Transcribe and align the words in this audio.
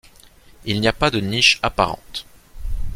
Il 0.65 0.81
n'y 0.81 0.87
a 0.87 0.93
pas 0.93 1.11
de 1.11 1.19
niche 1.19 1.59
apparente. 1.61 2.25